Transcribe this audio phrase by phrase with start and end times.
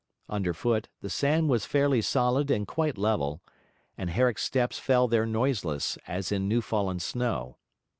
[0.29, 3.39] Underfoot, the sand was fairly solid and quite level,
[3.95, 7.57] and Herrick's steps fell there noiseless as in new fallen snow.